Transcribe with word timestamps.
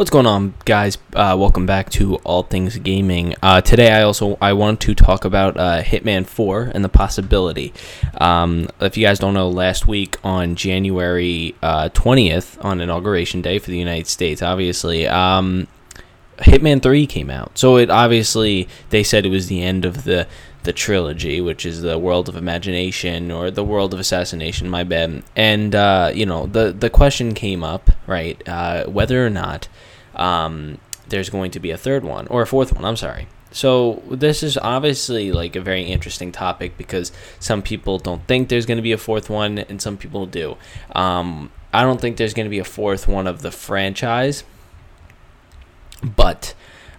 What's 0.00 0.08
going 0.08 0.24
on, 0.24 0.54
guys? 0.64 0.96
Uh, 1.12 1.36
welcome 1.38 1.66
back 1.66 1.90
to 1.90 2.14
All 2.24 2.42
Things 2.42 2.78
Gaming. 2.78 3.34
Uh, 3.42 3.60
today, 3.60 3.92
I 3.92 4.00
also 4.00 4.38
I 4.40 4.54
want 4.54 4.80
to 4.80 4.94
talk 4.94 5.26
about 5.26 5.58
uh, 5.58 5.82
Hitman 5.82 6.24
4 6.24 6.72
and 6.74 6.82
the 6.82 6.88
possibility. 6.88 7.74
Um, 8.18 8.70
if 8.80 8.96
you 8.96 9.04
guys 9.04 9.18
don't 9.18 9.34
know, 9.34 9.50
last 9.50 9.86
week 9.86 10.16
on 10.24 10.56
January 10.56 11.54
uh, 11.60 11.90
twentieth, 11.90 12.56
on 12.64 12.80
inauguration 12.80 13.42
day 13.42 13.58
for 13.58 13.70
the 13.70 13.76
United 13.76 14.06
States, 14.06 14.40
obviously, 14.40 15.06
um, 15.06 15.68
Hitman 16.38 16.82
3 16.82 17.06
came 17.06 17.28
out. 17.28 17.58
So 17.58 17.76
it 17.76 17.90
obviously 17.90 18.68
they 18.88 19.02
said 19.02 19.26
it 19.26 19.28
was 19.28 19.48
the 19.48 19.60
end 19.60 19.84
of 19.84 20.04
the 20.04 20.26
the 20.62 20.72
trilogy, 20.72 21.40
which 21.40 21.64
is 21.64 21.80
the 21.80 21.98
world 21.98 22.28
of 22.28 22.36
imagination 22.36 23.30
or 23.30 23.50
the 23.50 23.64
world 23.64 23.94
of 23.94 24.00
assassination. 24.00 24.68
My 24.68 24.84
bad. 24.84 25.22
And 25.36 25.74
uh, 25.74 26.10
you 26.14 26.26
know 26.26 26.46
the 26.46 26.72
the 26.72 26.90
question 26.90 27.34
came 27.34 27.62
up, 27.62 27.90
right? 28.10 28.46
Uh, 28.46 28.84
whether 28.86 29.24
or 29.24 29.30
not 29.30 29.68
um, 30.14 30.78
there's 31.08 31.30
going 31.30 31.52
to 31.52 31.60
be 31.60 31.70
a 31.70 31.78
third 31.78 32.04
one 32.04 32.26
or 32.26 32.42
a 32.42 32.46
fourth 32.46 32.74
one. 32.74 32.84
I'm 32.84 32.96
sorry. 32.96 33.28
So 33.52 34.02
this 34.10 34.42
is 34.42 34.58
obviously 34.58 35.32
like 35.32 35.56
a 35.56 35.60
very 35.60 35.84
interesting 35.84 36.30
topic 36.30 36.76
because 36.76 37.10
some 37.38 37.62
people 37.62 37.98
don't 37.98 38.24
think 38.26 38.48
there's 38.48 38.66
going 38.66 38.76
to 38.76 38.82
be 38.82 38.92
a 38.92 38.98
fourth 38.98 39.28
one, 39.30 39.58
and 39.58 39.80
some 39.80 39.96
people 39.96 40.26
do. 40.26 40.56
Um, 40.94 41.50
I 41.72 41.82
don't 41.82 42.00
think 42.00 42.16
there's 42.16 42.34
going 42.34 42.46
to 42.46 42.50
be 42.50 42.58
a 42.58 42.64
fourth 42.64 43.08
one 43.08 43.26
of 43.26 43.42
the 43.42 43.50
franchise, 43.50 44.44
but 46.02 46.54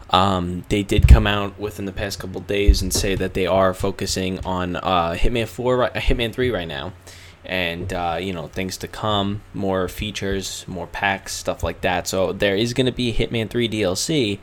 um, 0.10 0.66
they 0.68 0.84
did 0.84 1.08
come 1.08 1.26
out 1.26 1.58
within 1.58 1.86
the 1.86 1.94
past 1.94 2.20
couple 2.20 2.42
days 2.42 2.82
and 2.82 2.94
say 2.94 3.16
that 3.16 3.34
they 3.34 3.48
are 3.48 3.74
focusing 3.74 4.40
on 4.46 4.76
uh, 4.76 5.16
Hitman 5.18 5.48
Four, 5.48 5.84
uh, 5.84 5.92
Hitman 5.92 6.34
Three 6.34 6.52
right 6.52 6.68
now, 6.68 6.92
and 7.46 7.92
uh, 7.94 8.18
you 8.20 8.34
know 8.34 8.48
things 8.48 8.78
to 8.78 8.88
come, 8.88 9.42
more 9.54 9.88
features, 9.88 10.66
more 10.68 10.88
packs, 10.88 11.34
stuff 11.34 11.64
like 11.64 11.82
that. 11.82 12.08
So 12.08 12.34
there 12.34 12.56
is 12.56 12.74
going 12.74 12.86
to 12.86 12.92
be 12.92 13.14
Hitman 13.14 13.50
Three 13.50 13.70
DLC. 13.70 14.40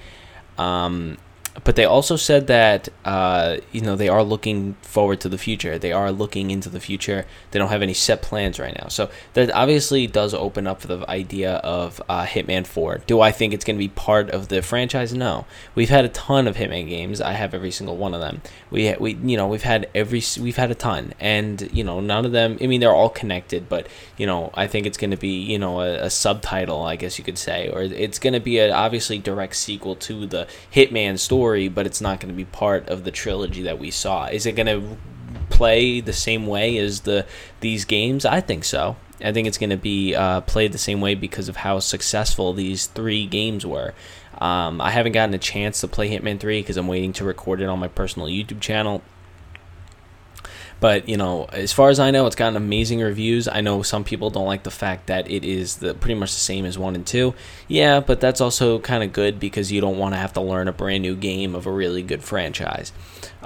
Um, 0.56 1.18
but 1.64 1.76
they 1.76 1.84
also 1.84 2.16
said 2.16 2.46
that 2.46 2.88
uh, 3.04 3.58
you 3.72 3.80
know 3.80 3.96
they 3.96 4.08
are 4.08 4.22
looking 4.22 4.74
forward 4.82 5.20
to 5.20 5.28
the 5.28 5.38
future. 5.38 5.78
They 5.78 5.92
are 5.92 6.12
looking 6.12 6.50
into 6.50 6.68
the 6.68 6.80
future. 6.80 7.26
They 7.50 7.58
don't 7.58 7.70
have 7.70 7.82
any 7.82 7.94
set 7.94 8.22
plans 8.22 8.58
right 8.58 8.76
now. 8.80 8.88
So 8.88 9.10
that 9.34 9.50
obviously 9.52 10.06
does 10.06 10.34
open 10.34 10.66
up 10.66 10.80
the 10.80 11.08
idea 11.08 11.56
of 11.56 12.00
uh, 12.08 12.24
Hitman 12.24 12.66
Four. 12.66 12.98
Do 13.06 13.20
I 13.20 13.32
think 13.32 13.54
it's 13.54 13.64
going 13.64 13.76
to 13.76 13.84
be 13.84 13.88
part 13.88 14.30
of 14.30 14.48
the 14.48 14.62
franchise? 14.62 15.12
No. 15.12 15.46
We've 15.74 15.88
had 15.88 16.04
a 16.04 16.10
ton 16.10 16.46
of 16.46 16.56
Hitman 16.56 16.88
games. 16.88 17.20
I 17.20 17.32
have 17.32 17.54
every 17.54 17.70
single 17.70 17.96
one 17.96 18.14
of 18.14 18.20
them. 18.20 18.42
We 18.70 18.94
we 18.98 19.14
you 19.14 19.36
know 19.36 19.48
we've 19.48 19.62
had 19.62 19.88
every 19.94 20.22
we've 20.40 20.56
had 20.56 20.70
a 20.70 20.74
ton, 20.74 21.14
and 21.18 21.68
you 21.72 21.84
know 21.84 22.00
none 22.00 22.24
of 22.24 22.32
them. 22.32 22.58
I 22.60 22.66
mean 22.66 22.80
they're 22.80 22.92
all 22.92 23.10
connected, 23.10 23.68
but 23.68 23.88
you 24.16 24.26
know 24.26 24.50
I 24.54 24.66
think 24.66 24.86
it's 24.86 24.98
going 24.98 25.10
to 25.10 25.16
be 25.16 25.40
you 25.40 25.58
know 25.58 25.80
a, 25.80 26.04
a 26.04 26.10
subtitle, 26.10 26.82
I 26.82 26.96
guess 26.96 27.18
you 27.18 27.24
could 27.24 27.38
say, 27.38 27.68
or 27.68 27.82
it's 27.82 28.18
going 28.18 28.34
to 28.34 28.40
be 28.40 28.58
a 28.58 28.72
obviously 28.72 29.18
direct 29.18 29.56
sequel 29.56 29.96
to 29.96 30.26
the 30.26 30.46
Hitman 30.72 31.18
story 31.18 31.47
story, 31.48 31.68
but 31.68 31.86
it's 31.86 32.02
not 32.02 32.20
going 32.20 32.28
to 32.28 32.36
be 32.36 32.44
part 32.44 32.88
of 32.90 33.04
the 33.04 33.10
trilogy 33.10 33.62
that 33.62 33.78
we 33.78 33.90
saw. 33.90 34.26
Is 34.26 34.44
it 34.44 34.52
going 34.52 34.66
to 34.66 34.96
play 35.48 36.00
the 36.02 36.12
same 36.12 36.46
way 36.46 36.76
as 36.76 37.00
the 37.00 37.24
these 37.60 37.86
games? 37.86 38.26
I 38.26 38.42
think 38.42 38.64
so. 38.64 38.96
I 39.24 39.32
think 39.32 39.48
it's 39.48 39.56
going 39.56 39.70
to 39.70 39.78
be 39.78 40.14
uh, 40.14 40.42
played 40.42 40.72
the 40.72 40.78
same 40.78 41.00
way 41.00 41.14
because 41.14 41.48
of 41.48 41.56
how 41.56 41.78
successful 41.78 42.52
these 42.52 42.86
three 42.86 43.26
games 43.26 43.64
were. 43.64 43.94
Um, 44.38 44.80
I 44.80 44.90
haven't 44.90 45.12
gotten 45.12 45.34
a 45.34 45.38
chance 45.38 45.80
to 45.80 45.88
play 45.88 46.08
Hitman 46.10 46.38
3 46.38 46.60
because 46.60 46.76
I'm 46.76 46.86
waiting 46.86 47.12
to 47.14 47.24
record 47.24 47.60
it 47.60 47.68
on 47.68 47.78
my 47.80 47.88
personal 47.88 48.28
YouTube 48.28 48.60
channel. 48.60 49.02
But 50.80 51.08
you 51.08 51.16
know, 51.16 51.46
as 51.46 51.72
far 51.72 51.88
as 51.88 51.98
I 51.98 52.10
know, 52.10 52.26
it's 52.26 52.36
gotten 52.36 52.56
amazing 52.56 53.00
reviews. 53.00 53.48
I 53.48 53.60
know 53.60 53.82
some 53.82 54.04
people 54.04 54.30
don't 54.30 54.46
like 54.46 54.62
the 54.62 54.70
fact 54.70 55.08
that 55.08 55.30
it 55.30 55.44
is 55.44 55.76
the 55.76 55.94
pretty 55.94 56.14
much 56.14 56.32
the 56.32 56.40
same 56.40 56.64
as 56.64 56.78
one 56.78 56.94
and 56.94 57.06
two. 57.06 57.34
Yeah, 57.66 58.00
but 58.00 58.20
that's 58.20 58.40
also 58.40 58.78
kind 58.78 59.02
of 59.02 59.12
good 59.12 59.40
because 59.40 59.72
you 59.72 59.80
don't 59.80 59.98
want 59.98 60.14
to 60.14 60.18
have 60.18 60.32
to 60.34 60.40
learn 60.40 60.68
a 60.68 60.72
brand 60.72 61.02
new 61.02 61.16
game 61.16 61.54
of 61.54 61.66
a 61.66 61.72
really 61.72 62.02
good 62.02 62.22
franchise. 62.22 62.92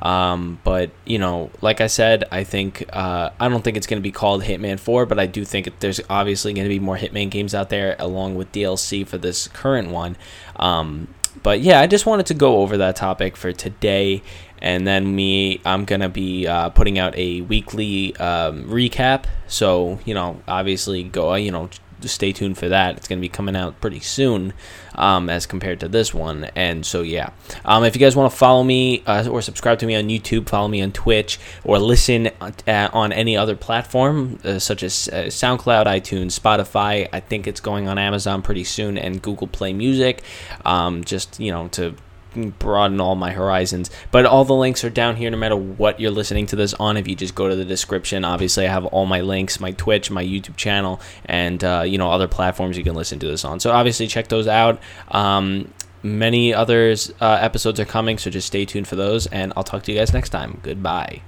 Um, 0.01 0.61
but 0.65 0.91
you 1.07 1.19
know, 1.19 1.51
like 1.63 1.81
I 1.81 1.87
said, 1.87 2.25
I 2.31 2.45
think 2.45 2.85
uh, 2.93 3.31
I 3.41 3.49
don't 3.49 3.63
think 3.63 3.77
it's 3.77 3.87
going 3.87 4.01
to 4.01 4.07
be 4.07 4.13
called 4.13 4.43
Hitman 4.43 4.79
Four, 4.79 5.07
but 5.07 5.19
I 5.19 5.27
do 5.27 5.45
think 5.45 5.69
there's 5.81 6.01
obviously 6.11 6.53
going 6.53 6.65
to 6.65 6.69
be 6.69 6.81
more 6.81 6.97
Hitman 6.97 7.31
games 7.31 7.55
out 7.55 7.71
there 7.71 7.97
along 7.99 8.35
with 8.35 8.53
DLC 8.53 9.07
for 9.07 9.17
this 9.17 9.49
current 9.49 9.91
one. 9.91 10.17
Um, 10.57 11.09
but 11.43 11.61
yeah, 11.61 11.81
I 11.81 11.87
just 11.87 12.07
wanted 12.07 12.27
to 12.27 12.35
go 12.35 12.59
over 12.59 12.77
that 12.79 12.97
topic 12.97 13.37
for 13.37 13.53
today. 13.53 14.23
And 14.65 14.87
then 14.87 15.17
me 15.17 15.61
i'm 15.65 15.85
gonna 15.85 16.09
be 16.09 16.47
uh, 16.47 16.69
putting 16.69 16.97
out 16.97 17.19
a 17.19 17.41
weekly 17.41 18.15
um, 18.19 18.63
recap. 18.69 19.25
So 19.49 19.99
you 20.05 20.15
know 20.15 20.41
obviously 20.47 21.03
go 21.03 21.35
you 21.35 21.51
know 21.51 21.69
stay 22.09 22.33
tuned 22.33 22.59
for 22.59 22.69
that. 22.69 22.97
It's 22.97 23.09
gonna 23.09 23.21
be 23.21 23.29
coming 23.29 23.57
out 23.57 23.81
pretty 23.81 24.01
soon 24.01 24.53
um, 24.95 25.29
as 25.29 25.47
compared 25.47 25.81
to 25.81 25.89
this 25.89 26.13
one. 26.13 26.45
And 26.57 26.85
so 26.85 27.03
yeah. 27.03 27.31
Um, 27.65 27.85
if 27.85 27.95
you 27.95 28.01
guys 28.01 28.17
want 28.17 28.31
to 28.33 28.37
follow 28.37 28.63
me 28.65 29.03
uh, 29.07 29.29
or 29.29 29.43
subscribe 29.43 29.79
to 29.81 29.87
me 29.87 29.95
on 29.95 30.09
youtube 30.09 30.49
follow 30.49 30.69
me 30.69 30.83
on 30.83 30.93
twitch 30.93 31.39
or 31.65 31.79
listen 31.79 32.31
on 32.67 33.13
any 33.13 33.37
other 33.37 33.57
platform 33.57 34.39
uh, 34.45 34.59
such 34.59 34.83
as 34.83 35.09
uh, 35.13 35.25
soundcloud 35.27 35.87
itunes 35.87 36.39
spotify 36.39 37.09
i 37.13 37.21
think 37.21 37.47
it's 37.47 37.61
going 37.61 37.89
on 37.89 37.99
amazon 37.99 38.43
pretty 38.43 38.65
soon 38.65 38.99
and 38.99 39.23
google 39.23 39.47
play 39.47 39.73
music. 39.73 40.23
Um, 40.65 41.05
just 41.05 41.39
you 41.39 41.51
know 41.53 41.69
to 41.69 41.95
broaden 42.35 43.01
all 43.01 43.15
my 43.15 43.33
horizons. 43.33 43.91
But 44.11 44.27
all 44.27 44.45
the 44.45 44.55
links 44.55 44.85
are 44.85 44.91
down 44.91 45.17
here 45.17 45.31
no 45.31 45.37
matter 45.37 45.57
what 45.57 46.01
you're 46.01 46.11
listening 46.11 46.47
to 46.47 46.57
this 46.57 46.75
on. 46.75 46.97
If 46.97 47.09
you 47.09 47.15
just 47.15 47.35
go 47.35 47.49
to 47.49 47.57
the 47.57 47.65
description, 47.65 48.25
obviously 48.25 48.67
I 48.67 48.71
have 48.71 48.87
all 48.87 49.07
my 49.07 49.21
links, 49.21 49.61
my 49.61 49.73
Twitch, 49.73 50.11
my 50.11 50.25
YouTube 50.25 50.57
channel, 50.57 51.01
and 51.25 51.63
uh, 51.63 51.83
you 51.87 51.99
know 51.99 52.11
other 52.11 52.29
platforms 52.29 52.77
you 52.77 52.85
can 52.85 52.95
listen 52.95 53.19
to 53.21 53.27
this 53.27 53.45
on. 53.45 53.61
So 53.61 53.71
obviously 53.71 54.07
check 54.07 54.29
those 54.29 54.47
out. 54.47 54.81
Um, 55.09 55.73
many 56.03 56.53
others 56.53 57.13
uh, 57.21 57.39
episodes 57.41 57.79
are 57.81 57.85
coming, 57.85 58.19
so 58.19 58.31
just 58.31 58.47
stay 58.47 58.65
tuned 58.65 58.89
for 58.89 58.97
those, 58.97 59.27
and 59.27 59.53
I'll 59.57 59.65
talk 59.65 59.83
to 59.85 59.93
you 59.93 59.99
guys 59.99 60.13
next 60.13 60.31
time. 60.31 60.61
Goodbye. 60.63 61.23